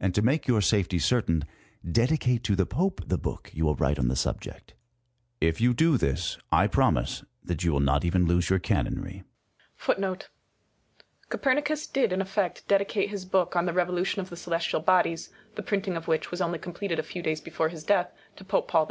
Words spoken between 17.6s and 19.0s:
his death, to Pope Paul